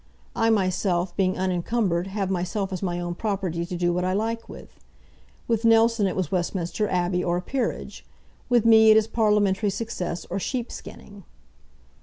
[0.35, 4.49] I myself, being unencumbered, have myself as my own property to do what I like
[4.49, 4.79] with.
[5.47, 8.03] With Nelson it was Westminster Abbey or a peerage.
[8.49, 11.23] With me it is parliamentary success or sheep skinning."